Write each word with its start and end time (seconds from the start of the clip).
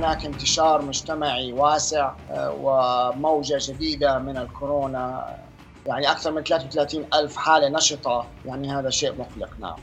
هناك 0.00 0.26
انتشار 0.26 0.82
مجتمعي 0.82 1.52
واسع 1.52 2.12
آه، 2.30 2.56
وموجة 2.60 3.58
جديدة 3.60 4.18
من 4.18 4.36
الكورونا. 4.36 5.36
يعني 5.86 6.10
أكثر 6.10 6.32
من 6.32 6.42
33 6.42 7.04
ألف 7.14 7.36
حالة 7.36 7.68
نشطة. 7.68 8.26
يعني 8.46 8.72
هذا 8.72 8.90
شيء 8.90 9.12
مقلق. 9.18 9.50
نعم. 9.60 9.76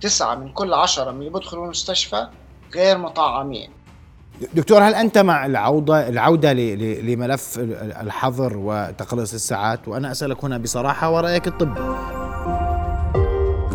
تسعة 0.00 0.34
من 0.34 0.52
كل 0.52 0.74
عشرة 0.74 1.10
من 1.10 1.18
اللي 1.18 1.30
بيدخلوا 1.30 1.64
المستشفى 1.64 2.28
غير 2.74 2.98
مطعمين. 2.98 3.70
دكتور 4.54 4.82
هل 4.82 4.94
أنت 4.94 5.18
مع 5.18 5.46
العودة 5.46 6.08
العودة 6.08 6.52
لملف 6.52 7.58
الحظر 8.00 8.56
وتقليص 8.56 9.34
الساعات؟ 9.34 9.88
وأنا 9.88 10.10
أسألك 10.10 10.44
هنا 10.44 10.58
بصراحة 10.58 11.10
ورأيك 11.10 11.46
الطبي. 11.46 11.80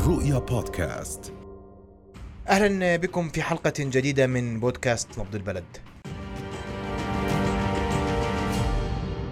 رؤيا 0.08 0.40
بودكاست. 0.40 1.43
أهلا 2.48 2.96
بكم 2.96 3.30
في 3.30 3.42
حلقة 3.42 3.74
جديدة 3.80 4.28
من 4.28 4.60
بودكاست 4.60 5.20
نبض 5.20 5.36
البلد. 5.36 5.64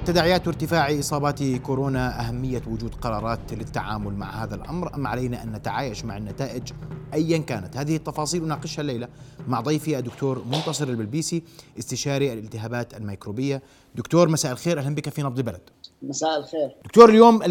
تداعيات 0.06 0.48
ارتفاع 0.48 1.00
إصابات 1.00 1.44
كورونا 1.44 2.28
أهمية 2.28 2.62
وجود 2.68 2.96
قرارات 2.96 3.54
للتعامل 3.54 4.14
مع 4.14 4.44
هذا 4.44 4.56
الأمر. 4.56 4.96
أم 4.96 5.08
علينا 5.08 5.44
أن 5.44 5.52
نتعايش 5.52 6.06
مع 6.06 6.18
النتائج 6.18 6.72
ايا 7.14 7.38
كانت. 7.38 7.78
هذه 7.78 7.96
التفاصيل 7.96 8.44
نناقشها 8.44 8.82
الليلة 8.82 9.08
مع 9.48 9.62
ضيفي 9.62 9.98
الدكتور 9.98 10.44
منتصر 10.46 10.88
البلبيسي 10.88 11.44
استشاري 11.80 12.34
الالتهابات 12.34 12.94
الميكروبية. 12.94 13.62
دكتور 13.96 14.30
مساء 14.30 14.52
الخير. 14.52 14.80
أهلا 14.80 14.96
بك 14.96 15.10
في 15.10 15.24
نبض 15.24 15.38
البلد. 15.38 15.70
مساء 16.02 16.40
الخير 16.40 16.76
دكتور 16.86 17.10
اليوم 17.10 17.44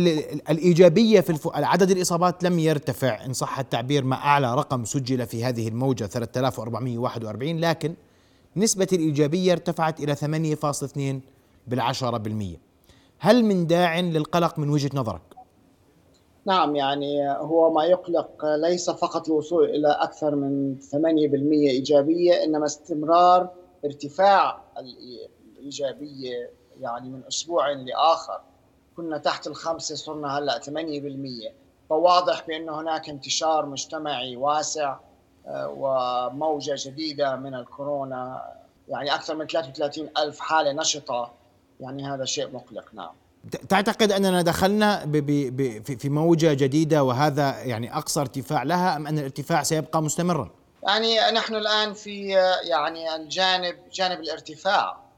الإيجابية 0.51 1.21
في 1.21 1.31
الف... 1.31 1.49
عدد 1.55 1.91
الإصابات 1.91 2.45
لم 2.45 2.59
يرتفع 2.59 3.25
إن 3.25 3.33
صح 3.33 3.59
التعبير 3.59 4.05
مع 4.05 4.17
أعلى 4.17 4.55
رقم 4.55 4.85
سجل 4.85 5.27
في 5.27 5.45
هذه 5.45 5.69
الموجة 5.69 6.07
3441 6.07 7.61
لكن 7.61 7.95
نسبة 8.57 8.89
الإيجابية 8.93 9.53
ارتفعت 9.53 10.01
إلى 10.01 10.17
8.2 10.57 11.01
بالعشرة 11.67 12.17
بالمية 12.19 12.57
هل 13.19 13.45
من 13.45 13.67
داع 13.67 14.01
للقلق 14.01 14.59
من 14.59 14.71
وجهة 14.71 14.91
نظرك؟ 14.95 15.23
نعم 16.47 16.77
يعني 16.77 17.31
هو 17.31 17.73
ما 17.73 17.85
يقلق 17.85 18.45
ليس 18.45 18.91
فقط 18.91 19.29
الوصول 19.29 19.65
إلى 19.65 19.89
أكثر 19.89 20.35
من 20.35 20.77
8% 20.81 20.95
إيجابية 21.53 22.45
إنما 22.45 22.67
استمرار 22.67 23.49
ارتفاع 23.85 24.63
الإيجابية 25.59 26.51
يعني 26.81 27.09
من 27.09 27.23
أسبوع 27.29 27.71
لآخر 27.71 28.41
كنا 28.97 29.19
تحت 29.19 29.47
الخمسة 29.47 29.95
صرنا 29.95 30.39
هلأ 30.39 30.59
8% 30.59 31.53
فواضح 31.91 32.47
بأن 32.47 32.69
هناك 32.69 33.09
انتشار 33.09 33.67
مجتمعي 33.67 34.37
واسع 34.37 34.97
آه، 35.47 35.75
وموجة 35.77 36.75
جديدة 36.77 37.37
من 37.37 37.55
الكورونا. 37.55 38.43
يعني 38.89 39.15
أكثر 39.15 39.37
من 39.37 39.47
33 39.47 40.09
ألف 40.19 40.41
حالة 40.41 40.73
نشطة. 40.73 41.33
يعني 41.81 42.07
هذا 42.07 42.25
شيء 42.25 42.49
مقلق 42.53 42.85
نعم. 42.95 43.11
تعتقد 43.69 44.13
أننا 44.13 44.43
دخلنا 44.43 45.05
ب 45.05 45.17
ب 45.57 45.83
في 45.99 46.09
موجة 46.09 46.53
جديدة 46.53 47.03
وهذا 47.03 47.63
يعني 47.63 47.97
أقصى 47.97 48.21
ارتفاع 48.21 48.63
لها 48.63 48.97
أم 48.97 49.07
أن 49.07 49.19
الارتفاع 49.19 49.63
سيبقى 49.63 50.03
مستمرا؟ 50.03 50.51
يعني 50.83 51.31
نحن 51.35 51.55
الآن 51.55 51.93
في 51.93 52.29
يعني 52.63 53.17
الجانب 53.17 53.77
جانب 53.93 54.21
الارتفاع. 54.21 55.10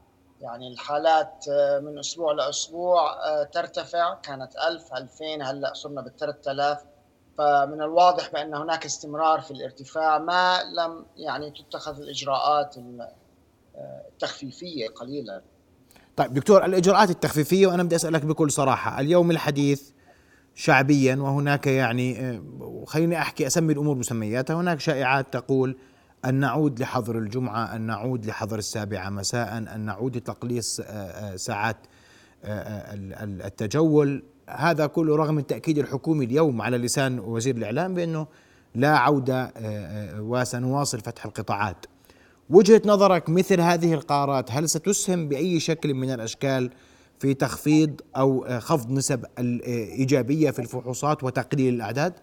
يعني 0.43 0.67
الحالات 0.67 1.45
من 1.83 1.99
أسبوع 1.99 2.33
لأسبوع 2.33 3.15
ترتفع. 3.43 4.13
كانت 4.13 4.53
1000 4.67 4.93
2000 4.93 5.25
هلأ 5.41 5.73
صرنا 5.73 6.01
بال 6.01 6.15
3000 6.17 6.79
فمن 7.37 7.81
الواضح 7.81 8.31
بأن 8.31 8.55
هناك 8.55 8.85
استمرار 8.85 9.41
في 9.41 9.51
الارتفاع 9.51 10.17
ما 10.17 10.59
لم 10.63 11.05
يعني 11.17 11.51
تتخذ 11.51 12.01
الإجراءات 12.01 12.75
التخفيفية 14.11 14.87
قليلا. 14.87 15.41
طيب 16.15 16.33
دكتور 16.33 16.65
الإجراءات 16.65 17.09
التخفيفية 17.09 17.67
وأنا 17.67 17.83
بدي 17.83 17.95
أسألك 17.95 18.25
بكل 18.25 18.51
صراحة 18.51 18.99
اليوم 18.99 19.31
الحديث 19.31 19.91
شعبيا 20.55 21.15
وهناك 21.15 21.67
يعني 21.67 22.19
آه، 22.19 22.83
خليني 22.87 23.17
أحكي 23.17 23.47
أسمي 23.47 23.73
الأمور 23.73 23.95
مسمياتها 23.95 24.55
هناك 24.55 24.79
شائعات 24.79 25.33
تقول 25.33 25.77
أن 26.25 26.35
نعود 26.35 26.79
لحظر 26.79 27.17
الجمعة 27.17 27.75
أن 27.75 27.81
نعود 27.81 28.25
لحظر 28.25 28.57
السابعة 28.57 29.09
مساء 29.09 29.57
أن 29.57 29.79
نعود 29.79 30.17
لتقليص 30.17 30.79
آه، 30.79 30.83
آه، 30.85 31.35
ساعات 31.35 31.77
التجول 33.45 34.23
هذا 34.49 34.85
كله 34.85 35.15
رغم 35.15 35.37
التأكيد 35.37 35.77
الحكومي 35.77 36.25
اليوم 36.25 36.61
على 36.61 36.77
لسان 36.77 37.19
وزير 37.19 37.55
الإعلام 37.55 37.93
بأنه 37.93 38.27
لا 38.75 38.97
عودة 38.97 39.53
وسنواصل 40.19 40.99
فتح 40.99 41.25
القطاعات 41.25 41.85
وجهة 42.49 42.81
نظرك 42.85 43.29
مثل 43.29 43.61
هذه 43.61 43.93
القرارات 43.93 44.51
هل 44.51 44.69
ستسهم 44.69 45.27
بأي 45.27 45.59
شكل 45.59 45.93
من 45.93 46.13
الأشكال 46.13 46.69
في 47.19 47.33
تخفيض 47.33 48.01
أو 48.17 48.59
خفض 48.59 48.91
نسب 48.91 49.25
الايجابيه 49.39 50.51
في 50.51 50.59
الفحوصات 50.59 51.23
وتقليل 51.23 51.73
الأعداد؟ 51.73 52.13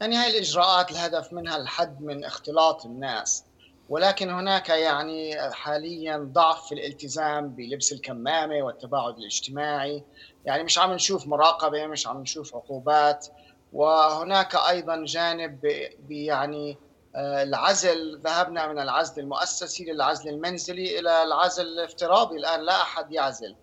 يعني 0.00 0.16
هاي 0.16 0.30
الإجراءات 0.30 0.90
الهدف 0.90 1.32
منها 1.32 1.56
الحد 1.56 2.00
من 2.00 2.24
اختلاط 2.24 2.86
الناس. 2.86 3.44
ولكن 3.88 4.30
هناك 4.30 4.68
يعني 4.68 5.52
حاليا 5.52 6.30
ضعف 6.32 6.66
في 6.68 6.74
الالتزام 6.74 7.48
بلبس 7.48 7.92
الكمامة 7.92 8.62
والتباعد 8.62 9.18
الاجتماعي. 9.18 10.04
يعني 10.44 10.62
مش 10.64 10.78
عم 10.78 10.92
نشوف 10.92 11.26
مراقبة 11.26 11.86
مش 11.86 12.06
عم 12.06 12.20
نشوف 12.20 12.54
عقوبات. 12.54 13.26
وهناك 13.72 14.54
أيضا 14.54 15.04
جانب 15.04 15.64
يعني 16.10 16.78
آه، 17.16 17.42
العزل. 17.42 18.20
ذهبنا 18.24 18.66
من 18.66 18.78
العزل 18.78 19.22
المؤسسي 19.22 19.84
للعزل 19.84 20.28
المنزلي 20.28 20.98
إلى 20.98 21.22
العزل 21.22 21.66
الافتراضي. 21.66 22.36
الآن 22.36 22.60
لا 22.60 22.82
أحد 22.82 23.12
يعزل. 23.12 23.56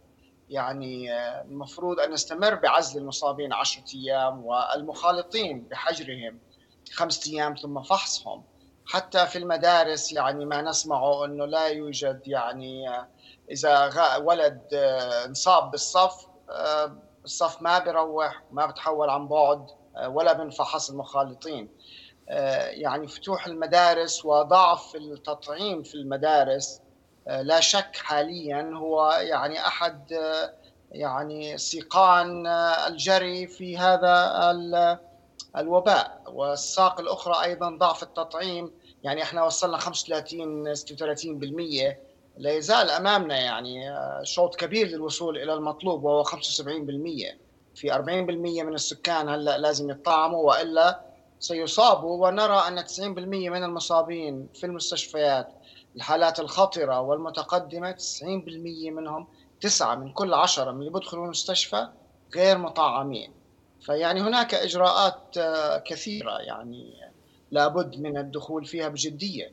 يعني 0.49 1.13
آه، 1.13 1.41
المفروض 1.41 1.99
أن 1.99 2.11
نستمر 2.11 2.55
بعزل 2.55 3.01
المصابين 3.01 3.53
عشرة 3.53 3.83
أيام 3.95 4.45
والمخالطين 4.45 5.61
بحجرهم 5.61 6.39
خمسة 6.93 7.31
أيام 7.33 7.55
ثم 7.55 7.81
فحصهم. 7.81 8.43
حتى 8.85 9.25
في 9.25 9.37
المدارس 9.37 10.11
يعني 10.11 10.45
ما 10.45 10.61
نسمعه 10.61 11.25
أنه 11.25 11.45
لا 11.45 11.67
يوجد 11.67 12.21
يعني 12.27 12.89
آه، 12.89 13.07
إذا 13.51 14.17
ولد 14.17 14.61
انصاب 15.25 15.71
بالصف 15.71 16.27
الصف 17.25 17.61
ما 17.61 17.79
بيروح 17.79 18.43
ما 18.51 18.65
بتحول 18.65 19.09
عن 19.09 19.27
بعد 19.27 19.67
ولا 20.07 20.33
بنفحص 20.33 20.89
المخالطين. 20.89 21.69
آه، 22.29 22.67
يعني 22.67 23.07
فتوح 23.07 23.47
المدارس 23.47 24.25
وضعف 24.25 24.95
التطعيم 24.95 25.83
في 25.83 25.95
المدارس 25.95 26.81
آه، 26.81 26.82
لا 27.27 27.59
شك 27.59 27.95
حاليا 27.95 28.71
هو 28.75 29.11
يعني 29.11 29.67
أحد 29.67 30.13
آه، 30.13 30.53
يعني 30.91 31.57
سيقان 31.57 32.47
الجري 32.87 33.47
في 33.47 33.77
هذا 33.77 34.51
الوباء. 35.57 36.23
والساق 36.27 36.99
الأخرى 36.99 37.43
أيضا 37.43 37.69
ضعف 37.69 38.03
التطعيم. 38.03 38.71
يعني 39.03 39.23
إحنا 39.23 39.43
وصلنا 39.43 39.77
35 39.77 40.75
36% 40.75 41.97
لا 42.37 42.51
يزال 42.51 42.89
أمامنا 42.89 43.37
يعني 43.37 43.95
شوط 44.23 44.55
كبير 44.55 44.87
للوصول 44.87 45.37
إلى 45.37 45.53
المطلوب 45.53 46.03
وهو 46.03 46.23
75% 46.23 46.33
في 47.75 47.91
40% 47.93 47.99
من 48.63 48.73
السكان 48.73 49.29
هلأ 49.29 49.57
لازم 49.57 49.89
يطعموا 49.89 50.43
وإلا 50.43 51.01
سيصابوا. 51.39 52.27
ونرى 52.27 52.57
أن 52.67 52.85
90% 52.87 52.99
من 53.49 53.63
المصابين 53.63 54.47
في 54.53 54.65
المستشفيات. 54.65 55.47
الحالات 55.95 56.39
الخطرة 56.39 57.01
والمتقدمة 57.01 57.91
90% 57.91 58.91
منهم 58.91 59.27
تسعة 59.61 59.95
من 59.95 60.11
كل 60.11 60.33
عشرة 60.33 60.71
من 60.71 60.79
اللي 60.79 60.91
بيدخلوا 60.91 61.25
المستشفى 61.25 61.87
غير 62.35 62.57
مطعمين. 62.57 63.31
فيعني 63.85 64.21
هناك 64.21 64.53
إجراءات 64.53 65.37
آه، 65.37 65.77
كثيرة 65.77 66.37
يعني 66.39 66.93
لابد 67.51 67.99
من 67.99 68.17
الدخول 68.17 68.65
فيها 68.65 68.87
بجدية. 68.87 69.51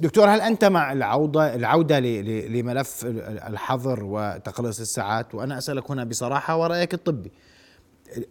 دكتور 0.00 0.28
هل 0.28 0.40
أنت 0.40 0.64
مع 0.64 0.92
العودة 0.92 1.54
العودة 1.54 2.00
لملف 2.00 3.04
الحظر 3.48 4.04
وتقليص 4.04 4.80
الساعات؟ 4.80 5.34
وأنا 5.34 5.58
أسألك 5.58 5.90
هنا 5.90 6.04
بصراحة 6.04 6.56
ورأيك 6.56 6.94
الطبي. 6.94 7.32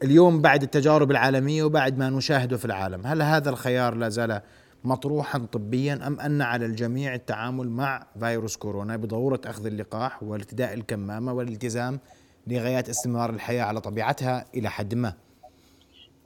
اليوم 0.04 0.42
بعد 0.42 0.64
التجارب 0.64 1.12
العالمية 1.12 1.64
وبعد 1.64 1.98
ما 1.98 2.10
نشاهده 2.10 2.58
في 2.58 2.66
العالم 2.66 3.08
هل 3.08 3.22
هذا 3.22 3.50
الخيار 3.50 3.96
لا 3.96 4.10
زال 4.10 4.42
مطروحا 4.84 5.40
طبيا 5.52 6.00
أم 6.08 6.20
أن 6.20 6.42
على 6.42 6.66
الجميع 6.66 7.14
التعامل 7.14 7.70
مع 7.70 8.08
فيروس 8.20 8.58
كورونا 8.58 8.98
بضرورة 8.98 9.42
أخذ 9.46 9.66
اللقاح 9.66 10.24
وارتداء 10.24 10.74
الكمامة 10.74 11.34
والالتزام 11.34 12.00
لغايات 12.48 12.90
استمرار 12.90 13.30
الحياة 13.30 13.64
على 13.64 13.82
طبيعتها 13.82 14.46
إلى 14.56 14.70
حد 14.70 14.96
ما. 14.96 15.14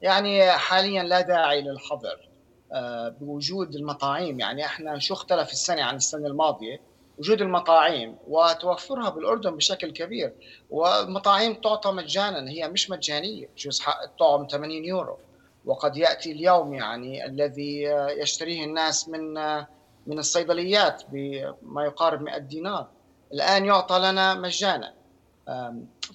يعني 0.02 0.52
حاليا 0.52 1.04
لا 1.04 1.22
داعي 1.22 1.62
للحظر 1.62 2.30
آه، 2.72 3.10
بوجود 3.10 3.76
المطاعيم. 3.76 4.40
يعني 4.40 4.66
إحنا 4.66 5.00
شو 5.00 5.14
اختلف 5.14 5.52
السنة 5.52 5.84
عن 5.84 5.96
السنة 5.96 6.28
الماضية؟ 6.28 6.82
وجود 7.20 7.42
المطاعيم 7.42 8.16
وتوفرها 8.28 9.10
بالأردن 9.10 9.56
بشكل 9.56 9.92
كبير 9.92 10.34
والمطاعيم 10.70 11.54
تعطى 11.54 11.92
مجانا 11.92 12.50
هي 12.50 12.68
مش 12.68 12.90
مجانية. 12.90 13.50
بجوز 13.56 13.80
حق 13.80 14.04
الطعم 14.04 14.48
80 14.48 14.86
يورو. 14.86 15.18
وقد 15.68 15.98
يأتي 15.98 16.32
اليوم 16.32 16.74
يعني 16.74 17.26
الذي 17.26 17.82
يشتريه 18.18 18.66
الناس 18.66 19.10
من 19.10 19.34
من 20.08 20.20
الصيدليات 20.20 21.04
بما 21.12 21.86
يقارب 21.86 22.22
100 22.22 22.38
دينار. 22.38 22.88
الآن 23.34 23.66
يعطى 23.66 24.00
لنا 24.00 24.34
مجانا. 24.34 24.94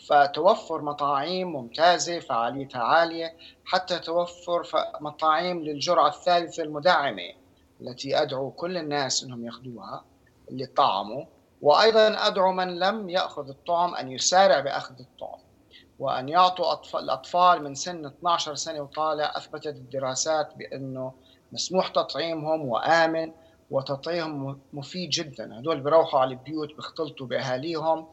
فتوفر 0.09 0.83
مطاعيم 0.83 1.53
ممتازة 1.53 2.19
فعاليتها 2.19 2.83
عالية 2.83 3.37
حتى 3.65 3.99
توفر 3.99 4.63
مطاعيم 5.01 5.61
للجرعة 5.61 6.09
الثالثة 6.09 6.63
المدعمة 6.63 7.33
التي 7.81 8.23
أدعو 8.23 8.51
كل 8.51 8.77
الناس 8.77 9.25
أنهم 9.25 9.45
يأخذوها 9.45 10.05
اللي 10.51 10.67
طعموا. 10.67 11.25
وأيضا 11.63 12.27
أدعو 12.27 12.53
من 12.53 12.79
لم 12.79 13.11
يأخذ 13.11 13.49
الطعم 13.49 13.95
أن 13.95 14.13
يسارع 14.13 14.61
بأخذ 14.61 14.95
الطعم. 15.01 15.41
وأن 15.99 16.29
يعطوا 16.29 16.73
أطفال 16.73 17.05
الأطفال 17.05 17.63
من 17.63 17.75
سن 17.75 18.07
12 18.07 18.55
سنة 18.55 18.81
وطالع 18.81 19.33
أثبتت 19.37 19.67
الدراسات 19.67 20.55
بأنه 20.57 21.13
مسموح 21.53 21.89
تطعيمهم 21.89 22.69
وآمن 22.69 23.33
وتطعيمهم 23.71 24.61
مفيد 24.73 25.11
جدا. 25.11 25.59
هدول 25.59 25.81
بيروحوا 25.81 26.21
على 26.21 26.31
البيوت 26.31 26.75
بيختلطوا 26.77 27.27
بأهاليهم 27.27 28.07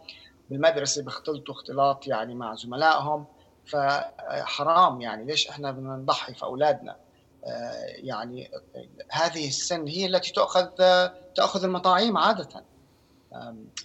بالمدرسة 0.49 1.03
بيختلطوا 1.03 1.53
اختلاط 1.53 2.07
يعني 2.07 2.35
مع 2.35 2.55
زملائهم. 2.55 3.25
فحرام 3.65 5.01
يعني 5.01 5.25
ليش 5.25 5.47
إحنا 5.49 5.71
بدنا 5.71 5.95
نضحي 5.95 6.33
في 6.33 6.43
أولادنا؟ 6.43 6.95
آه، 7.45 7.85
يعني 7.87 8.51
هذه 9.11 9.47
السن 9.47 9.87
هي 9.87 10.05
التي 10.05 10.33
تأخذ 10.33 10.67
تأخذ 11.35 11.63
المطاعيم 11.63 12.17
عادة. 12.17 12.63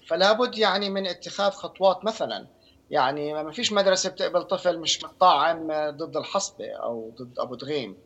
فلا 0.06 0.32
بد 0.32 0.58
يعني 0.58 0.90
من 0.90 1.06
اتخاذ 1.06 1.50
خطوات 1.50 2.04
مثلا. 2.04 2.46
يعني 2.90 3.34
ما 3.34 3.50
فيش 3.50 3.72
مدرسة 3.72 4.10
بتقبل 4.10 4.42
طفل 4.42 4.78
مش 4.78 5.04
مطعم 5.04 5.66
ضد 5.90 6.16
الحصبة 6.16 6.70
أو 6.72 7.12
ضد 7.18 7.38
أبو 7.38 7.54
دغيم. 7.54 7.96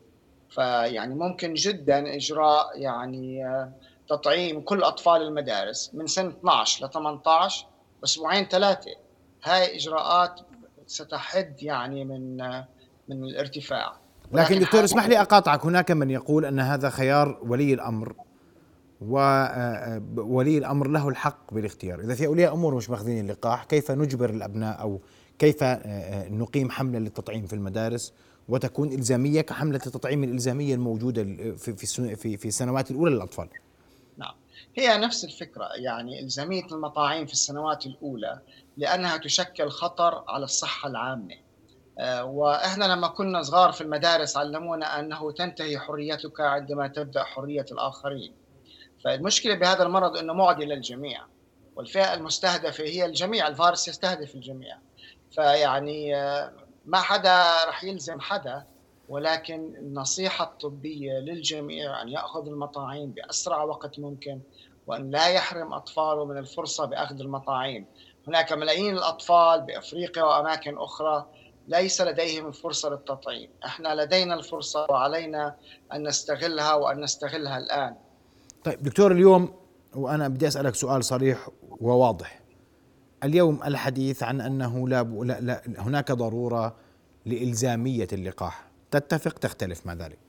فيعني 0.49 1.15
ممكن 1.15 1.53
جدا 1.53 2.15
إجراء 2.15 2.79
يعني 2.79 3.45
آه، 3.45 3.71
تطعيم 4.09 4.61
كل 4.61 4.83
أطفال 4.83 5.21
المدارس 5.21 5.91
من 5.93 6.07
سن 6.07 6.27
12 6.27 6.85
ل 6.85 6.89
18 6.89 7.65
أسبوعين 8.03 8.45
ثلاثة. 8.45 8.91
هاي 9.43 9.75
إجراءات 9.75 10.39
ستحد 10.87 11.63
يعني 11.63 12.05
من 12.05 12.37
من 13.07 13.23
الارتفاع. 13.23 13.93
لكن 14.31 14.59
دكتور 14.59 14.83
اسمح 14.83 15.05
لي 15.05 15.21
أقاطعك. 15.21 15.65
هناك 15.65 15.91
من 15.91 16.09
يقول 16.09 16.45
أن 16.45 16.59
هذا 16.59 16.89
خيار 16.89 17.39
ولي 17.41 17.73
الأمر. 17.73 18.13
وولي 19.01 20.57
الأمر 20.57 20.87
له 20.87 21.09
الحق 21.09 21.53
بالاختيار، 21.53 21.99
إذا 21.99 22.15
في 22.15 22.25
أولياء 22.25 22.53
أمور 22.53 22.75
مش 22.75 22.89
ماخذين 22.89 23.25
اللقاح 23.25 23.63
كيف 23.63 23.91
نجبر 23.91 24.29
الأبناء 24.29 24.81
أو 24.81 24.99
كيف 25.39 25.63
نقيم 26.31 26.69
حملة 26.69 26.99
للتطعيم 26.99 27.45
في 27.45 27.53
المدارس؟ 27.53 28.13
وتكون 28.49 28.91
إلزامية 28.91 29.41
كحملة 29.41 29.81
التطعيم 29.87 30.23
الإلزامية 30.23 30.75
الموجودة 30.75 31.23
في 31.57 31.75
في 32.15 32.37
في 32.37 32.47
السنوات 32.47 32.91
الأولى 32.91 33.15
للأطفال. 33.15 33.49
نعم. 34.17 34.33
هي 34.75 34.97
نفس 34.97 35.25
الفكرة 35.25 35.67
يعني 35.75 36.19
إلزامية 36.19 36.65
المطاعيم 36.71 37.25
في 37.25 37.33
السنوات 37.33 37.85
الأولى 37.85 38.39
لأنها 38.77 39.17
تشكل 39.17 39.69
خطر 39.69 40.23
على 40.27 40.43
الصحة 40.43 40.89
العامة. 40.89 41.35
آه، 41.99 42.25
وإحنا 42.25 42.85
لما 42.85 43.07
كنا 43.07 43.43
صغار 43.43 43.71
في 43.71 43.81
المدارس 43.81 44.37
علمونا 44.37 44.99
أنه 44.99 45.31
تنتهي 45.31 45.79
حريتك 45.79 46.39
عندما 46.41 46.87
تبدأ 46.87 47.23
حرية 47.23 47.65
الآخرين. 47.71 48.33
فالمشكلة 49.03 49.55
بهذا 49.55 49.83
المرض 49.83 50.17
أنه 50.17 50.33
معدي 50.33 50.65
للجميع 50.65 51.25
والفئة 51.75 52.13
المستهدفة 52.13 52.83
هي 52.83 53.05
الجميع 53.05 53.47
الفيروس 53.47 53.87
يستهدف 53.87 54.35
الجميع. 54.35 54.77
فيعني 55.31 56.15
آه، 56.15 56.53
ما 56.85 56.97
حدا 56.97 57.65
رح 57.67 57.83
يلزم 57.83 58.19
حدا 58.19 58.65
ولكن 59.09 59.75
النصيحة 59.75 60.45
الطبية 60.45 61.13
للجميع 61.13 62.01
أن 62.01 62.09
يأخذ 62.09 62.47
المطاعيم 62.47 63.11
بأسرع 63.11 63.63
وقت 63.63 63.99
ممكن 63.99 64.41
وأن 64.87 65.11
لا 65.11 65.27
يحرم 65.27 65.73
أطفاله 65.73 66.25
من 66.25 66.37
الفرصة 66.37 66.85
بأخذ 66.85 67.19
المطاعيم. 67.19 67.85
هناك 68.27 68.53
ملايين 68.53 68.97
الأطفال 68.97 69.61
بأفريقيا 69.61 70.23
وأماكن 70.23 70.77
أخرى 70.77 71.25
ليس 71.67 72.01
لديهم 72.01 72.47
الفرصة 72.47 72.89
للتطعيم. 72.89 73.49
إحنا 73.65 73.95
لدينا 73.95 74.33
الفرصة 74.33 74.85
وعلينا 74.89 75.55
أن 75.93 76.07
نستغلها 76.07 76.73
وأن 76.73 77.01
نستغلها 77.03 77.57
الآن. 77.57 77.95
طيب 78.69 78.83
دكتور 78.83 79.11
اليوم 79.11 79.53
وأنا 79.95 80.27
بدي 80.27 80.47
أسألك 80.47 80.75
سؤال 80.75 81.03
صريح 81.03 81.49
وواضح. 81.81 82.39
اليوم 83.23 83.63
الحديث 83.63 84.23
عن 84.23 84.41
أنه 84.41 84.87
لا, 84.87 85.03
لا, 85.03 85.39
لا 85.41 85.61
هناك 85.77 86.11
ضرورة 86.11 86.75
لإلزامية 87.25 88.07
اللقاح. 88.13 88.71
تتفق 88.91 89.33
تختلف 89.33 89.85
مع 89.85 89.93
ذلك؟ 89.93 90.19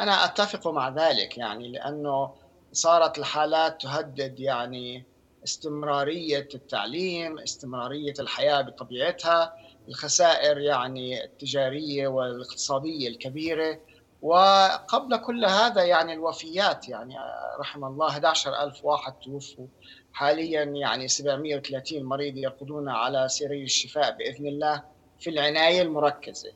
أنا 0.00 0.24
أتفق 0.24 0.68
مع 0.68 0.88
ذلك 0.88 1.38
يعني 1.38 1.72
لأنه 1.72 2.30
صارت 2.72 3.18
الحالات 3.18 3.82
تهدد 3.82 4.40
يعني 4.40 5.04
استمرارية 5.44 6.48
التعليم 6.54 7.38
استمرارية 7.38 8.14
الحياة 8.20 8.62
بطبيعتها 8.62 9.54
الخسائر 9.88 10.58
يعني 10.58 11.24
التجارية 11.24 12.08
والاقتصادية 12.08 13.08
الكبيرة 13.08 13.80
وقبل 14.22 15.16
كل 15.16 15.44
هذا 15.44 15.84
يعني 15.84 16.12
الوفيات 16.12 16.88
يعني 16.88 17.14
رحم 17.60 17.84
الله 17.84 18.08
11 18.08 18.62
ألف 18.62 18.84
واحد 18.84 19.12
توفوا. 19.12 19.66
حاليا 20.12 20.62
يعني 20.62 21.08
730 21.08 22.04
مريض 22.04 22.36
يرقدون 22.36 22.88
على 22.88 23.28
سرير 23.28 23.62
الشفاء 23.64 24.16
بإذن 24.16 24.46
الله 24.46 24.82
في 25.20 25.30
العناية 25.30 25.82
المركزة. 25.82 26.52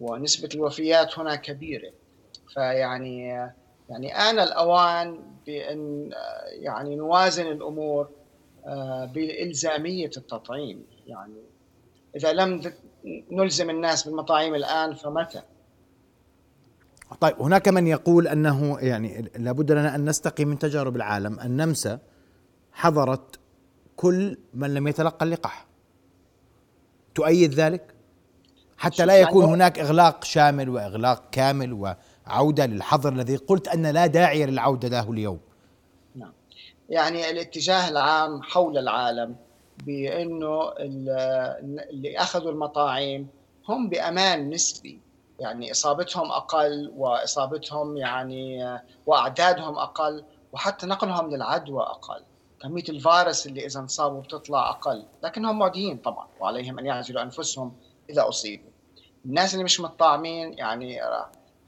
ونسبة 0.00 0.48
الوفيات 0.54 1.18
هنا 1.18 1.36
كبيرة. 1.36 1.92
فيعني 2.54 3.28
يعني 3.88 4.16
آن 4.16 4.38
الأوان 4.38 5.22
بأن 5.46 6.12
يعني 6.48 6.96
نوازن 6.96 7.46
الأمور 7.46 8.10
آه، 8.66 9.04
بإلزامية 9.04 10.10
التطعيم. 10.16 10.86
يعني 11.06 11.42
إذا 12.16 12.32
لم 12.32 12.72
نلزم 13.30 13.70
الناس 13.70 14.08
بالمطاعيم 14.08 14.54
الآن 14.54 14.94
فمتى؟ 14.94 15.42
طيب 17.20 17.34
هناك 17.40 17.68
من 17.68 17.86
يقول 17.86 18.28
أنه 18.28 18.78
يعني 18.80 19.30
لابد 19.36 19.72
لنا 19.72 19.94
أن 19.94 20.04
نستقي 20.04 20.44
من 20.44 20.58
تجارب 20.58 20.96
العالم 20.96 21.40
النمسا 21.40 21.98
حظرت 22.72 23.38
كل 23.96 24.38
من 24.54 24.74
لم 24.74 24.88
يتلقى 24.88 25.24
اللقاح 25.24 25.66
تؤيد 27.14 27.54
ذلك؟ 27.54 27.94
حتى 28.78 29.06
لا 29.06 29.16
يكون 29.16 29.42
يعني 29.42 29.54
هناك 29.54 29.78
إغلاق 29.78 30.24
شامل 30.24 30.68
وإغلاق 30.68 31.30
كامل 31.30 31.72
وعودة 32.26 32.66
للحظر 32.66 33.12
الذي 33.12 33.36
قلت 33.36 33.68
أن 33.68 33.86
لا 33.86 34.06
داعي 34.06 34.46
للعودة 34.46 34.88
له 34.88 35.12
اليوم. 35.12 35.40
نعم. 36.14 36.32
يعني 36.88 37.30
الاتجاه 37.30 37.88
العام 37.88 38.42
حول 38.42 38.78
العالم 38.78 39.36
بأنه 39.86 40.72
اللي 41.90 42.18
أخذوا 42.18 42.50
المطاعيم 42.50 43.28
هم 43.68 43.88
بأمان 43.88 44.50
نسبي 44.50 45.00
يعني 45.40 45.70
إصابتهم 45.70 46.32
أقل 46.32 46.92
وإصابتهم 46.96 47.96
يعني 47.96 48.78
وأعدادهم 49.06 49.78
أقل 49.78 50.24
وحتى 50.52 50.86
نقلهم 50.86 51.30
للعدوى 51.30 51.82
أقل. 51.82 52.22
كمية 52.62 52.84
الفيروس 52.88 53.46
اللي 53.46 53.66
إذا 53.66 53.80
انصابوا 53.80 54.20
بتطلع 54.20 54.70
أقل 54.70 55.04
لكنهم 55.22 55.58
معديين 55.58 55.96
طبعا 55.96 56.28
وعليهم 56.40 56.78
أن 56.78 56.86
يعزلوا 56.86 57.22
أنفسهم 57.22 57.76
إذا 58.10 58.28
أصيبوا. 58.28 58.70
الناس 59.26 59.54
اللي 59.54 59.64
مش 59.64 59.80
مطعمين 59.80 60.52
يعني 60.52 61.00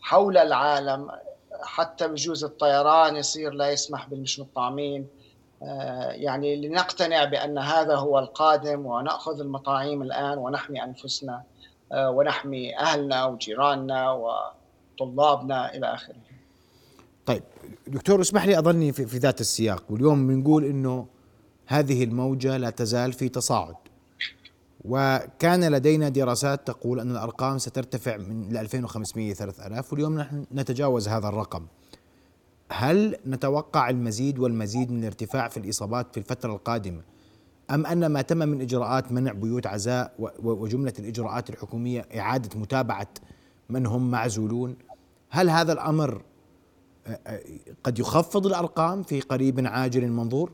حول 0.00 0.38
العالم 0.38 1.10
حتى 1.62 2.08
بجوز 2.08 2.44
الطيران 2.44 3.16
يصير 3.16 3.52
لا 3.52 3.70
يسمح 3.70 4.08
بالمش 4.08 4.40
مطعمين 4.40 5.08
آه، 5.62 6.10
يعني 6.10 6.68
لنقتنع 6.68 7.24
بأن 7.24 7.58
هذا 7.58 7.96
هو 7.96 8.18
القادم 8.18 8.86
ونأخذ 8.86 9.40
المطاعيم 9.40 10.02
الآن 10.02 10.38
ونحمي 10.38 10.84
أنفسنا. 10.84 11.42
ونحمي 11.92 12.78
أهلنا 12.78 13.24
وجيراننا 13.24 14.10
وطلابنا 14.10 15.74
إلى 15.74 15.94
آخره. 15.94 16.16
طيب 17.26 17.42
دكتور 17.86 18.20
اسمح 18.20 18.46
لي 18.46 18.58
أظني 18.58 18.92
في, 18.92 19.06
في 19.06 19.18
ذات 19.18 19.40
السياق. 19.40 19.84
واليوم 19.90 20.26
بنقول 20.26 20.64
إنه 20.64 21.06
هذه 21.66 22.04
الموجة 22.04 22.56
لا 22.56 22.70
تزال 22.70 23.12
في 23.12 23.28
تصاعد. 23.28 23.74
وكان 24.84 25.64
لدينا 25.72 26.08
دراسات 26.08 26.66
تقول 26.66 27.00
أن 27.00 27.10
الأرقام 27.10 27.58
سترتفع 27.58 28.16
من 28.16 28.56
2500 28.56 29.34
3000 29.34 29.92
واليوم 29.92 30.18
نحن 30.18 30.46
نتجاوز 30.52 31.08
هذا 31.08 31.28
الرقم. 31.28 31.66
هل 32.72 33.16
نتوقع 33.26 33.90
المزيد 33.90 34.38
والمزيد 34.38 34.90
من 34.90 34.98
الارتفاع 35.00 35.48
في 35.48 35.56
الإصابات 35.56 36.06
في 36.12 36.18
الفترة 36.18 36.52
القادمة 36.52 37.02
أم 37.70 37.86
أن 37.86 38.06
ما 38.06 38.22
تم 38.22 38.36
من 38.36 38.60
إجراءات 38.60 39.12
منع 39.12 39.32
بيوت 39.32 39.66
عزاء 39.66 40.12
وجملة 40.42 40.92
الإجراءات 40.98 41.50
الحكومية 41.50 42.08
إعادة 42.16 42.60
متابعة 42.60 43.08
من 43.68 43.86
هم 43.86 44.10
معزولون؟ 44.10 44.76
هل 45.30 45.50
هذا 45.50 45.72
الأمر 45.72 46.22
قد 47.84 47.98
يخفض 47.98 48.46
الأرقام 48.46 49.02
في 49.02 49.20
قريب 49.20 49.66
عاجل 49.66 50.08
منظور؟ 50.08 50.52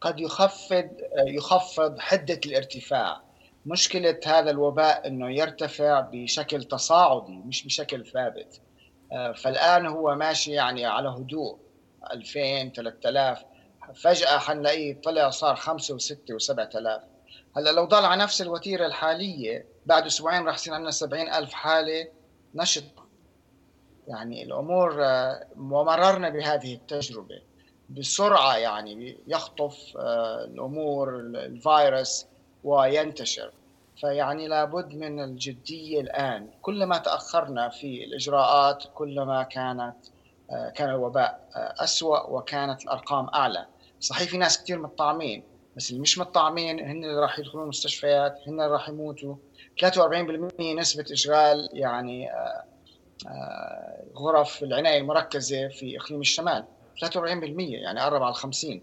قد 0.00 0.20
يخفض 0.20 0.88
يخفض 1.26 1.98
حدة 1.98 2.40
الارتفاع. 2.46 3.20
مشكلة 3.66 4.20
هذا 4.26 4.50
الوباء 4.50 5.08
إنه 5.08 5.30
يرتفع 5.30 6.00
بشكل 6.00 6.64
تصاعدي 6.64 7.36
مش 7.36 7.64
بشكل 7.66 8.06
ثابت. 8.06 8.60
آه، 9.12 9.32
فالآن 9.32 9.86
هو 9.86 10.14
ماشي 10.14 10.50
يعني 10.50 10.86
على 10.86 11.08
هدوء. 11.08 11.58
2000 12.12 12.72
3000 12.72 13.38
فجأة 13.94 14.38
حنلاقيه 14.38 15.00
طلع 15.00 15.30
صار 15.30 15.56
5 15.56 15.98
و6 15.98 16.14
و7000 16.14 17.12
هلأ 17.56 17.72
لو 17.72 17.84
ضل 17.84 18.04
على 18.04 18.22
نفس 18.22 18.42
الوتيرة 18.42 18.86
الحالية 18.86 19.66
بعد 19.86 20.06
أسبوعين 20.06 20.46
راح 20.46 20.54
يصير 20.54 20.74
عندنا 20.74 20.90
70000 20.90 21.52
حالة 21.52 22.08
نشط. 22.54 22.84
يعني 24.08 24.42
الأمور 24.42 24.90
ومررنا 25.56 26.28
بهذه 26.28 26.74
التجربة. 26.74 27.42
بسرعة 27.90 28.56
يعني 28.56 29.18
يخطف 29.26 29.96
آه، 29.96 30.44
الأمور 30.44 31.20
الفيروس 31.20 32.26
وينتشر. 32.64 33.52
فيعني 34.00 34.48
لابد 34.48 34.94
من 34.94 35.24
الجدية 35.24 36.00
الآن. 36.00 36.50
كلما 36.62 36.98
تأخرنا 36.98 37.68
في 37.68 38.04
الإجراءات 38.04 38.84
كلما 38.94 39.42
كانت 39.42 39.96
آه، 40.50 40.70
كان 40.70 40.90
الوباء 40.90 41.48
آه، 41.56 41.84
أسوأ 41.84 42.26
وكانت 42.26 42.82
الأرقام 42.82 43.28
أعلى. 43.28 43.66
صحيح 44.02 44.28
في 44.28 44.38
ناس 44.38 44.62
كثير 44.62 44.78
مطعمين 44.78 45.44
بس 45.76 45.90
اللي 45.90 46.00
مش 46.02 46.18
مطعمين 46.18 46.80
هن 46.80 47.04
اللي 47.04 47.20
راح 47.20 47.38
يدخلون 47.38 47.64
المستشفيات 47.64 48.38
هن 48.46 48.52
اللي 48.52 48.66
راح 48.72 48.88
يموتوا. 48.88 49.34
43% 49.80 50.62
نسبة 50.78 51.04
إشغال 51.12 51.68
يعني 51.72 52.30
غرف 54.16 54.62
العناية 54.62 54.98
المركزة 54.98 55.68
في 55.68 55.98
إقليم 55.98 56.20
الشمال. 56.20 56.64
43% 57.04 57.04
يعني 57.58 58.00
قرب 58.00 58.22
على 58.22 58.34
50 58.34 58.82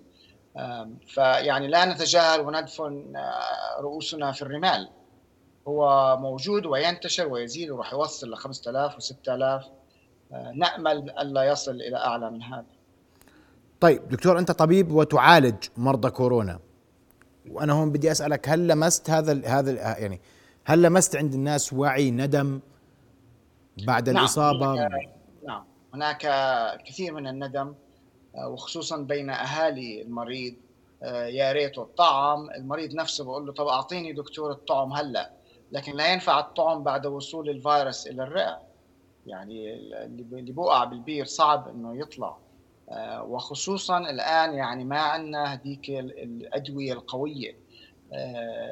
فيعني 1.08 1.68
لا 1.68 1.86
نتجاهل 1.86 2.42
وندفن 2.42 3.16
آه، 3.16 3.82
رؤوسنا 3.82 4.32
في 4.32 4.42
الرمال. 4.42 4.90
هو 5.68 6.18
موجود 6.18 6.66
وينتشر 6.66 7.28
ويزيد 7.28 7.70
وراح 7.70 7.94
يوصل 7.94 8.32
ل 8.32 8.38
5000 8.38 8.96
و 8.98 9.00
6000 9.00 9.66
نأمل 10.54 11.10
الا 11.10 11.44
يصل 11.44 11.72
إلى 11.76 11.98
أعلى 11.98 12.32
من 12.32 12.44
هذا. 12.44 12.79
طيب 13.80 14.10
دكتور 14.10 14.40
أنت 14.40 14.52
طبيب 14.52 14.92
وتعالج 14.92 15.64
مرضى 15.78 16.10
كورونا. 16.10 16.60
وأنا 17.50 17.74
هون 17.74 17.92
بدي 17.92 18.12
أسألك 18.12 18.50
هل 18.50 18.68
لمست 18.68 19.10
هذا 19.10 19.48
هذا 19.48 19.72
يعني 19.72 20.22
هل 20.66 20.82
لمست 20.82 21.16
عند 21.16 21.34
الناس 21.34 21.74
وعي 21.74 22.12
ندم 22.12 22.60
بعد 23.86 24.10
نعم 24.10 24.20
الإصابة؟ 24.20 24.74
هناك 24.74 25.10
نعم 25.48 25.64
هناك 25.94 26.22
كثير 26.86 27.14
من 27.14 27.28
الندم 27.28 27.74
آه، 28.36 28.48
وخصوصا 28.48 28.98
بين 28.98 29.30
أهالي 29.30 30.02
المريض 30.02 30.56
آه، 31.04 31.26
يا 31.26 31.52
ريته 31.52 31.82
الطعم. 31.82 32.50
المريض 32.50 32.94
نفسه 32.94 33.24
بقول 33.24 33.46
له 33.46 33.54
طب 33.54 33.68
أعطيني 33.68 34.14
دكتور 34.14 34.52
الطعم 34.52 34.94
هلأ. 34.94 35.32
لكن 35.72 35.96
لا 35.96 36.14
ينفع 36.14 36.40
الطعم 36.40 36.84
بعد 36.84 37.06
وصول 37.06 37.50
الفيروس 37.50 38.08
إلى 38.08 38.24
الرئة. 38.24 38.62
يعني 39.28 39.74
اللي 39.74 40.52
بوقع 40.52 40.84
بالبير 40.84 41.26
صعب 41.26 41.68
إنه 41.68 41.98
يطلع. 41.98 42.38
وخصوصا 43.22 43.98
الآن 43.98 44.54
يعني 44.54 44.84
ما 44.84 45.00
عندنا 45.00 45.54
هذيك 45.54 45.90
الأدوية 45.90 46.94
القوية. 46.94 47.58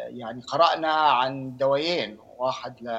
يعني 0.07 0.41
قرأنا 0.41 0.91
عن 0.91 1.57
دوايين 1.57 2.17
واحد 2.37 2.81
ل 2.81 2.89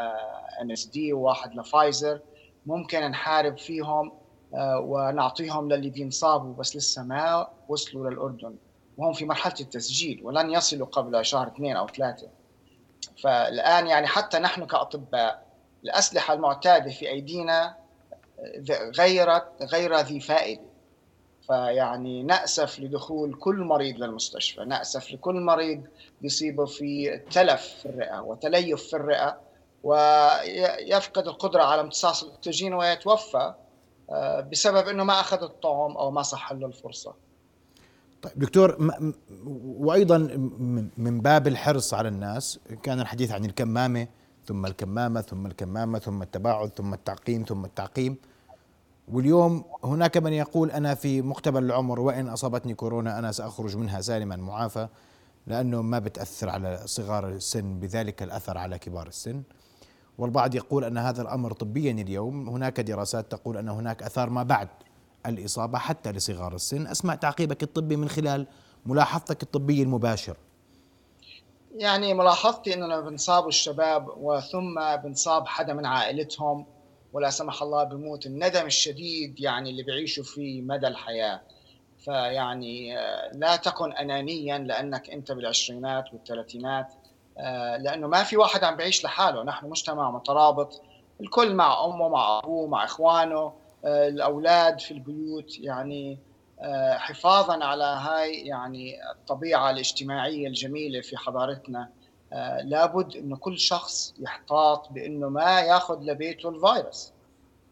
إن 0.62 0.70
إس 0.72 0.84
دي 0.86 1.12
وواحد 1.12 1.54
لفايزر. 1.54 2.20
ممكن 2.66 3.00
نحارب 3.00 3.58
فيهم 3.58 4.12
آه، 4.54 4.78
ونعطيهم 4.78 5.68
للي 5.68 5.90
بينصابوا 5.90 6.54
بس 6.54 6.76
لسه 6.76 7.02
ما 7.02 7.48
وصلوا 7.68 8.10
للأردن. 8.10 8.56
وهم 8.96 9.12
في 9.12 9.24
مرحلة 9.24 9.54
التسجيل 9.60 10.20
ولن 10.22 10.50
يصلوا 10.50 10.86
قبل 10.86 11.24
شهر 11.24 11.46
اثنين 11.48 11.76
أو 11.76 11.86
ثلاثة. 11.86 12.28
فالآن 13.22 13.86
يعني 13.86 14.06
حتى 14.06 14.38
نحن 14.38 14.66
كأطباء 14.66 15.46
الأسلحة 15.84 16.34
المعتادة 16.34 16.90
في 16.90 17.08
أيدينا 17.08 17.76
آه، 18.38 18.90
غيرت 18.98 19.62
غير 19.62 19.96
ذي 19.96 20.20
فائدة. 20.20 20.67
فيعني 21.48 22.22
نأسف 22.22 22.80
لدخول 22.80 23.34
كل 23.34 23.56
مريض 23.56 23.96
للمستشفى 23.96 24.64
نأسف 24.64 25.12
لكل 25.12 25.40
مريض 25.40 25.82
يصيبه 26.22 26.64
في 26.64 27.20
تلف 27.30 27.62
في 27.82 27.86
الرئة 27.86 28.20
وتليف 28.20 28.82
في 28.82 28.96
الرئة 28.96 29.40
ويفقد 29.84 31.26
القدرة 31.26 31.62
على 31.62 31.80
امتصاص 31.80 32.22
الأكسجين 32.24 32.74
ويتوفى 32.74 33.54
آه، 34.10 34.40
بسبب 34.40 34.88
إنه 34.88 35.04
ما 35.04 35.20
أخذ 35.20 35.42
الطعم 35.42 35.96
أو 35.96 36.10
ما 36.10 36.22
صح 36.22 36.52
له 36.52 36.66
الفرصة. 36.66 37.14
طيب 38.22 38.32
دكتور 38.36 38.92
وأيضا 39.64 40.18
من 40.96 41.20
باب 41.20 41.46
الحرص 41.46 41.94
على 41.94 42.08
الناس 42.08 42.58
كان 42.82 43.00
الحديث 43.00 43.32
عن 43.32 43.44
الكمامة 43.44 44.08
ثم 44.46 44.66
الكمامة 44.66 45.20
ثم 45.20 45.46
الكمامة 45.46 45.98
ثم 45.98 46.22
التباعد 46.22 46.68
ثم 46.76 46.94
التعقيم 46.94 47.44
ثم 47.48 47.64
التعقيم. 47.64 48.16
واليوم 49.12 49.64
هناك 49.84 50.16
من 50.16 50.32
يقول 50.32 50.70
أنا 50.70 50.94
في 50.94 51.22
مقتبل 51.22 51.64
العمر 51.64 52.00
وإن 52.00 52.28
أصابتني 52.28 52.74
كورونا 52.74 53.18
أنا 53.18 53.32
سأخرج 53.32 53.76
منها 53.76 54.00
سالما 54.00 54.36
معافى 54.36 54.88
لأنه 55.46 55.82
ما 55.82 55.98
بتأثر 55.98 56.48
على 56.48 56.82
صغار 56.84 57.28
السن 57.28 57.80
بذلك 57.80 58.22
الأثر 58.22 58.58
على 58.58 58.78
كبار 58.78 59.06
السن. 59.06 59.42
والبعض 60.18 60.54
يقول 60.54 60.84
أن 60.84 60.98
هذا 60.98 61.22
الأمر 61.22 61.52
طبيا 61.52 61.92
اليوم 61.92 62.48
هناك 62.48 62.80
دراسات 62.80 63.32
تقول 63.32 63.56
أن 63.56 63.68
هناك 63.68 64.02
أثار 64.02 64.30
ما 64.30 64.42
بعد 64.42 64.68
الإصابة 65.26 65.78
حتى 65.78 66.12
لصغار 66.12 66.54
السن. 66.54 66.86
أسمع 66.86 67.14
تعقيبك 67.14 67.62
الطبي 67.62 67.96
من 67.96 68.08
خلال 68.08 68.46
ملاحظتك 68.86 69.42
الطبية 69.42 69.82
المباشر. 69.82 70.36
يعني 71.74 72.14
ملاحظتي 72.14 72.74
إننا 72.74 73.00
بنصاب 73.00 73.48
الشباب 73.48 74.08
وثم 74.16 74.96
بنصاب 75.04 75.46
حدا 75.46 75.74
من 75.74 75.86
عائلتهم 75.86 76.66
ولا 77.12 77.30
سمح 77.30 77.62
الله 77.62 77.84
بموت 77.84 78.26
الندم 78.26 78.66
الشديد 78.66 79.40
يعني 79.40 79.70
اللي 79.70 79.82
بيعيشوا 79.82 80.24
فيه 80.24 80.62
مدى 80.62 80.86
الحياة. 80.86 81.40
فيعني 82.04 82.98
آه، 82.98 83.30
لا 83.34 83.56
تكن 83.56 83.92
انانيا 83.92 84.58
لأنك 84.58 85.10
أنت 85.10 85.32
بالعشرينات 85.32 86.04
والثلاثينات 86.12 86.92
آه، 87.38 87.76
لأنه 87.76 88.06
ما 88.06 88.22
في 88.22 88.36
واحد 88.36 88.64
عم 88.64 88.76
بيعيش 88.76 89.04
لحاله. 89.04 89.42
نحن 89.44 89.66
مجتمع 89.66 90.10
مترابط 90.10 90.82
الكل 91.20 91.54
مع 91.54 91.84
أمه 91.84 92.08
مع 92.08 92.38
أبوه 92.38 92.68
مع 92.68 92.84
إخوانه 92.84 93.52
آه، 93.84 94.08
الأولاد 94.08 94.80
في 94.80 94.90
البيوت. 94.90 95.58
يعني 95.58 96.18
حفاظا 96.96 97.64
على 97.64 97.84
هاي 97.84 98.46
يعني 98.46 99.10
الطبيعة 99.12 99.70
الاجتماعية 99.70 100.48
الجميلة 100.48 101.00
في 101.00 101.16
حضارتنا. 101.16 101.88
لابد 102.64 103.16
انه 103.16 103.36
كل 103.36 103.58
شخص 103.58 104.14
يحتاط 104.18 104.88
بإنه 104.92 105.28
ما 105.28 105.60
ياخذ 105.60 106.02
لبيته 106.02 106.48
الفيروس. 106.48 107.12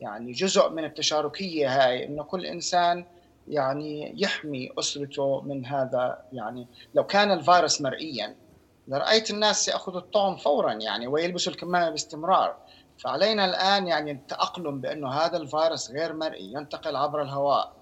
يعني 0.01 0.33
جزء 0.33 0.69
من 0.69 0.85
التشاركية 0.85 1.83
هاي 1.83 2.07
إنه 2.07 2.23
كل 2.23 2.47
إنسان 2.47 3.05
يعني 3.49 4.23
يحمي 4.23 4.73
أسرته 4.79 5.41
من 5.41 5.67
هذا. 5.67 6.23
يعني 6.33 6.67
لو 6.95 7.05
كان 7.05 7.31
الفيروس 7.31 7.81
مرئيا 7.81 8.37
لرأيت 8.89 9.31
الناس 9.31 9.69
يأخذوا 9.69 10.01
الطعم 10.01 10.37
فورا 10.37 10.73
يعني 10.73 11.07
ويلبسوا 11.07 11.53
الكمامة 11.53 11.91
باستمرار. 11.91 12.57
فعلينا 12.99 13.45
الآن 13.45 13.87
يعني 13.87 14.11
التأقلم 14.11 14.81
بأنه 14.81 15.11
هذا 15.11 15.37
الفيروس 15.37 15.91
غير 15.91 16.13
مرئي 16.13 16.53
ينتقل 16.53 16.97
عبر 16.97 17.23
الهواء. 17.23 17.73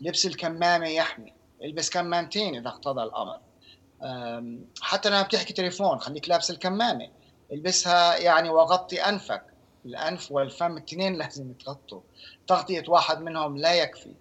لبس 0.00 0.26
الكمامة 0.26 0.88
يحمي 0.88 1.32
البس 1.64 1.90
كمامتين 1.90 2.56
إذا 2.56 2.68
اقتضى 2.68 3.02
الأمر. 3.02 3.40
حتى 4.80 5.08
لما 5.10 5.22
بتحكي 5.22 5.52
تليفون 5.52 5.98
خليك 5.98 6.28
لابس 6.28 6.50
الكمامة. 6.50 7.08
البسها 7.52 8.16
يعني 8.16 8.48
وغطي 8.48 9.00
أنفك. 9.00 9.42
الأنف 9.86 10.32
والفم 10.32 10.76
الاثنين 10.76 11.14
لازم 11.18 11.50
يتغطوا. 11.50 12.00
تغطية 12.46 12.84
واحد 12.88 13.20
منهم 13.20 13.56
لا 13.56 13.74
يكفي. 13.74 14.14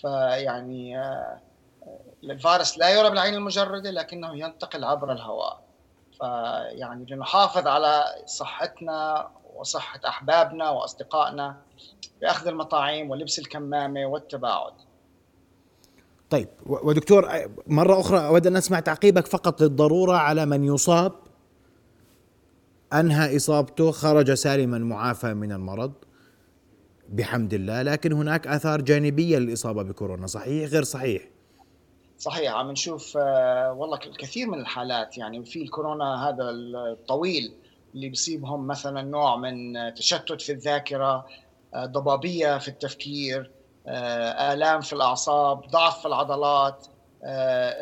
فيعني 0.00 0.98
آه، 0.98 1.40
الفيروس 2.24 2.78
لا 2.78 2.90
يرى 2.90 3.10
بالعين 3.10 3.34
المجردة 3.34 3.90
لكنه 3.90 4.38
ينتقل 4.38 4.84
عبر 4.84 5.12
الهواء. 5.12 5.62
فيعني 6.18 7.06
لنحافظ 7.10 7.66
على 7.66 8.04
صحتنا 8.26 9.30
وصحة 9.54 10.00
أحبابنا 10.08 10.70
وأصدقائنا 10.70 11.56
بأخذ 12.20 12.46
المطاعيم 12.46 13.10
ولبس 13.10 13.38
الكمامة 13.38 14.06
والتباعد. 14.06 14.72
طيب 16.36 16.48
ودكتور 16.66 17.28
مرة 17.66 18.00
أخرى 18.00 18.26
أود 18.26 18.46
أن 18.46 18.56
أسمع 18.56 18.80
تعقيبك 18.80 19.26
فقط 19.26 19.62
للضرورة 19.62 20.16
على 20.16 20.46
من 20.46 20.64
يصاب. 20.64 21.12
أنهى 22.92 23.36
إصابته 23.36 23.90
خرج 23.90 24.34
سالما 24.34 24.78
معافى 24.78 25.34
من 25.34 25.52
المرض 25.52 25.92
بحمد 27.08 27.54
الله 27.54 27.82
لكن 27.82 28.12
هناك 28.12 28.46
آثار 28.46 28.80
جانبية 28.80 29.38
للإصابة 29.38 29.82
بكورونا 29.82 30.26
صحيح؟ 30.26 30.70
غير 30.70 30.82
صحيح. 30.82 31.22
صحيح 32.18 32.52
عم 32.52 32.70
نشوف 32.70 33.16
آه، 33.16 33.72
والله 33.72 33.98
الكثير 34.06 34.50
من 34.50 34.60
الحالات 34.60 35.18
يعني 35.18 35.44
في 35.44 35.62
الكورونا 35.62 36.28
هذا 36.28 36.50
الطويل 36.50 37.52
اللي 37.94 38.08
بيصيبهم 38.08 38.66
مثلا 38.66 39.02
نوع 39.02 39.36
من 39.36 39.74
تشتت 39.94 40.42
في 40.42 40.52
الذاكرة 40.52 41.26
آه، 41.74 41.86
ضبابية 41.86 42.58
في 42.58 42.68
التفكير 42.68 43.55
آه، 43.86 44.52
آلام 44.52 44.80
في 44.80 44.92
الأعصاب 44.92 45.66
ضعف 45.70 46.00
في 46.00 46.08
العضلات 46.08 46.86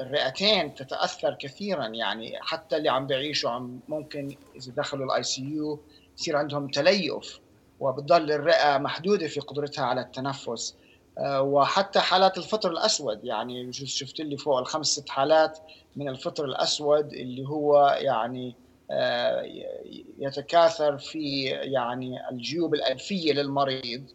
الرئتين 0.00 0.74
تتأثر 0.74 1.34
كثيرا 1.34 1.86
يعني 1.86 2.38
حتى 2.40 2.76
اللي 2.76 2.88
عم 2.88 3.06
بيعيشوا 3.06 3.50
عم 3.50 3.80
ممكن 3.88 4.36
إذا 4.56 4.72
دخلوا 4.72 5.06
ال 5.06 5.22
ICU 5.22 5.80
يصير 6.18 6.36
عندهم 6.36 6.68
تليف 6.68 7.40
وبتضل 7.80 8.32
الرئة 8.32 8.78
محدودة 8.78 9.26
في 9.26 9.40
قدرتها 9.40 9.84
على 9.84 10.00
التنفس. 10.00 10.76
آه، 11.18 11.42
وحتى 11.42 12.00
حالات 12.00 12.38
الفطر 12.38 12.70
الأسود 12.70 13.24
يعني 13.24 13.72
شفت 13.72 14.20
لي 14.20 14.36
فوق 14.36 14.58
الخمس 14.58 14.86
ست 14.86 15.08
حالات 15.08 15.58
من 15.96 16.08
الفطر 16.08 16.44
الأسود 16.44 17.12
اللي 17.12 17.48
هو 17.48 17.98
يعني 18.00 18.56
آه، 18.90 19.42
يتكاثر 20.18 20.98
في 20.98 21.44
يعني 21.44 22.28
الجيوب 22.30 22.74
الانفيه 22.74 23.32
للمريض. 23.32 24.10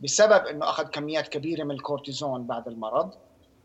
بسبب 0.00 0.46
إنه 0.46 0.70
أخذ 0.70 0.84
كميات 0.84 1.28
كبيرة 1.28 1.64
من 1.64 1.70
الكورتيزون 1.70 2.46
بعد 2.46 2.68
المرض 2.68 3.14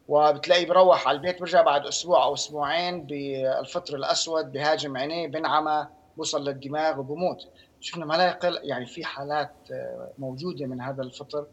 وبتلاقيه 0.08 0.68
بروح 0.68 1.08
على 1.08 1.16
البيت 1.16 1.40
برجع 1.40 1.62
بعد 1.62 1.86
أسبوع 1.86 2.24
أو 2.24 2.34
أسبوعين 2.34 3.06
بالفطر 3.06 3.96
الأسود 3.96 4.52
بهاجم 4.52 4.98
عينيه 4.98 5.28
بنعمى 5.28 5.88
بوصل 6.18 6.48
للدماغ 6.48 7.00
وبموت. 7.00 7.48
شفنا 7.80 8.06
ما 8.06 8.14
لا 8.14 8.28
يقل 8.28 8.60
يعني 8.64 8.86
في 8.86 9.06
حالات 9.06 9.52
آه، 9.72 10.12
موجودة 10.18 10.66
من 10.66 10.82
هذا 10.82 11.04
الفطر 11.04 11.46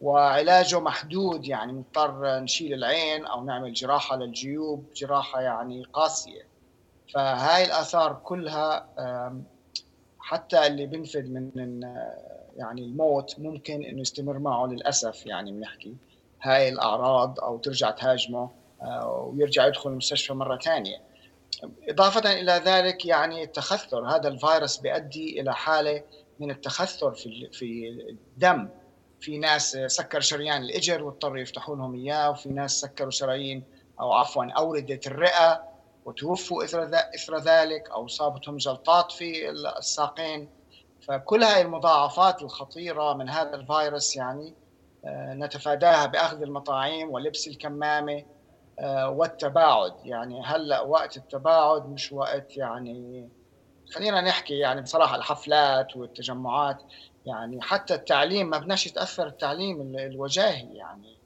وعلاجه 0.00 0.80
محدود 0.80 1.46
يعني 1.46 1.72
نضطر 1.72 2.40
نشيل 2.40 2.74
العين 2.74 3.26
أو 3.26 3.44
نعمل 3.44 3.72
جراحة 3.72 4.16
للجيوب 4.16 4.84
جراحة 4.96 5.40
يعني 5.40 5.84
قاسية. 5.92 6.46
فهاي 7.14 7.64
الآثار 7.64 8.20
كلها 8.24 8.86
حتى 10.18 10.66
اللي 10.66 10.86
بنفد 10.86 11.32
من 11.54 11.80
يعني 12.56 12.84
الموت 12.84 13.38
ممكن 13.38 13.84
إنه 13.84 14.00
يستمر 14.00 14.38
معه 14.38 14.66
للأسف 14.66 15.26
يعني 15.26 15.52
بنحكي 15.52 15.94
هاي 16.42 16.68
الأعراض 16.68 17.40
أو 17.40 17.58
ترجع 17.58 17.90
تهاجمه 17.90 18.50
آه، 18.82 19.32
ويرجع 19.34 19.66
يدخل 19.66 19.90
المستشفى 19.90 20.32
مرة 20.32 20.58
ثانية. 20.58 21.02
إضافة 21.88 22.32
إلى 22.32 22.52
ذلك 22.52 23.06
يعني 23.06 23.42
التخثر 23.42 24.08
هذا 24.08 24.28
الفيروس 24.28 24.76
بيؤدي 24.76 25.40
إلى 25.40 25.54
حالة 25.54 26.02
من 26.40 26.50
التخثر 26.50 27.14
في 27.14 27.48
في 27.52 27.88
الدم. 28.10 28.68
في 29.20 29.38
ناس 29.38 29.78
سكر 29.86 30.20
شريان 30.20 30.62
الإجر 30.62 31.04
واضطروا 31.04 31.38
يفتحوا 31.38 31.76
لهم 31.76 31.94
إياه 31.94 32.30
وفي 32.30 32.48
ناس 32.48 32.80
سكروا 32.80 33.10
شرايين 33.10 33.64
أو 34.00 34.12
عفوا 34.12 34.44
اورده 34.44 35.00
الرئة 35.06 35.62
وتوفوا 36.04 36.64
إثر 36.64 36.90
إثر 37.14 37.38
ذلك 37.38 37.90
أو 37.90 38.06
صابتهم 38.06 38.56
جلطات 38.56 39.12
في 39.12 39.50
الساقين. 39.78 40.48
فكل 41.02 41.44
هذه 41.44 41.60
المضاعفات 41.60 42.42
الخطيرة 42.42 43.14
من 43.14 43.28
هذا 43.28 43.54
الفيروس 43.54 44.16
يعني 44.16 44.54
آه، 45.04 45.34
نتفاداها 45.34 46.06
بأخذ 46.06 46.42
المطاعيم 46.42 47.10
ولبس 47.10 47.48
الكمامة 47.48 48.24
آه، 48.78 49.10
والتباعد. 49.10 49.94
يعني 50.04 50.42
هلأ 50.44 50.80
وقت 50.80 51.16
التباعد 51.16 51.88
مش 51.88 52.12
وقت 52.12 52.56
يعني 52.56 53.28
خلينا 53.94 54.20
نحكي 54.20 54.58
يعني 54.58 54.82
بصراحة 54.82 55.16
الحفلات 55.16 55.96
والتجمعات. 55.96 56.82
يعني 57.26 57.62
حتى 57.62 57.94
التعليم 57.94 58.50
ما 58.50 58.58
بدناش 58.58 58.86
يتأثر 58.86 59.26
التعليم 59.26 59.96
الوجاهي 59.98 60.74
يعني. 60.74 61.18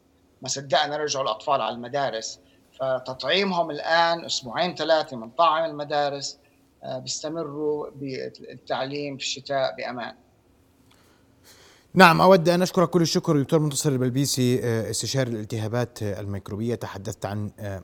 ما 0.42 0.48
صدقنا 0.48 0.96
رجعوا 0.96 1.24
الأطفال 1.24 1.60
على 1.60 1.74
المدارس. 1.74 2.40
فتطعيمهم 2.80 3.70
الآن 3.70 4.24
أسبوعين 4.24 4.74
ثلاثة 4.74 5.16
من 5.16 5.30
طاعم 5.30 5.64
المدارس. 5.64 6.38
بيستمروا 6.84 7.90
بالتعليم 7.90 9.16
في 9.16 9.22
الشتاء 9.22 9.76
بأمان. 9.76 10.14
نعم 11.94 12.20
أود 12.20 12.48
أن 12.48 12.62
أشكر 12.62 12.86
كل 12.86 13.02
الشكر 13.02 13.42
دكتور 13.42 13.60
منتصر 13.60 13.90
البلبيسي 13.90 14.60
آه، 14.64 14.90
استشاري 14.90 15.30
الالتهابات 15.30 16.02
الميكروبية. 16.02 16.74
تحدثت 16.74 17.26
عن 17.26 17.50
آه، 17.58 17.82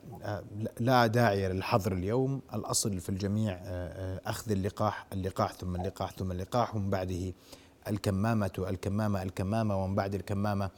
لا 0.79 1.07
داعي 1.07 1.49
للحظر 1.49 1.93
اليوم. 1.93 2.41
الأصل 2.53 2.99
في 2.99 3.09
الجميع 3.09 3.59
أخذ 4.25 4.51
اللقاح 4.51 5.07
اللقاح 5.13 5.53
ثم 5.53 5.75
اللقاح 5.75 6.11
ثم 6.11 6.31
اللقاح 6.31 6.75
ومن 6.75 6.89
بعده 6.89 7.33
الكمامة 7.87 8.51
الكمامة 8.59 9.23
الكمامة 9.23 9.83
ومن 9.83 9.95
بعد 9.95 10.15
الكمامة 10.15 10.69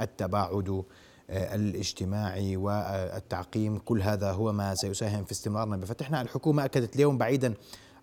التباعد. 0.00 0.68
آه، 0.68 0.84
الاجتماعي 1.30 2.56
والتعقيم 2.56 3.78
كل 3.78 4.02
هذا 4.02 4.32
هو 4.32 4.52
ما 4.52 4.74
سيساهم 4.74 5.24
في 5.24 5.32
استمرارنا 5.32 5.76
بفتحنا 5.76 6.22
الحكومة 6.22 6.64
أكدت 6.64 6.96
اليوم 6.96 7.18
بعيدا 7.18 7.54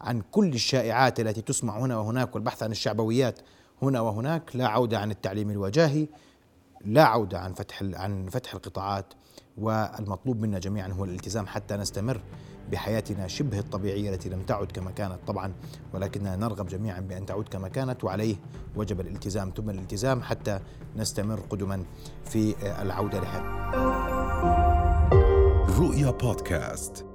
عن 0.01 0.21
كل 0.31 0.53
الشائعات 0.53 1.19
التي 1.19 1.41
تسمع 1.41 1.79
هنا 1.79 1.97
وهناك 1.97 2.35
والبحث 2.35 2.63
عن 2.63 2.71
الشعبويات 2.71 3.39
هنا 3.81 4.01
وهناك 4.01 4.55
لا 4.55 4.67
عودة 4.67 4.99
عن 4.99 5.11
التعليم 5.11 5.49
الوجاهي 5.49 6.07
لا 6.85 7.03
عودة 7.03 7.39
عن 7.39 7.53
فتح 7.53 7.83
عن 7.83 8.29
فتح 8.29 8.53
القطاعات 8.53 9.13
والمطلوب 9.57 10.41
منا 10.41 10.59
جميعا 10.59 10.87
هو 10.87 11.03
الالتزام 11.05 11.47
حتى 11.47 11.75
نستمر 11.75 12.21
بحياتنا 12.71 13.27
شبه 13.27 13.59
الطبيعية 13.59 14.09
التي 14.09 14.29
لم 14.29 14.41
تعد 14.41 14.71
كما 14.71 14.91
كانت 14.91 15.19
طبعا 15.27 15.53
ولكننا 15.93 16.35
نرغب 16.35 16.67
جميعا 16.67 16.99
بأن 16.99 17.25
تعود 17.25 17.47
كما 17.47 17.67
كانت 17.67 18.03
وعليه 18.03 18.35
وجب 18.75 18.99
الالتزام. 18.99 19.53
ثم 19.57 19.69
الالتزام 19.69 20.21
حتى 20.21 20.59
نستمر 20.95 21.39
قدما 21.39 21.83
في 22.25 22.55
العودة 22.81 23.19
لها. 23.19 23.71
رؤيا 25.79 26.11
بودكاست. 26.11 27.05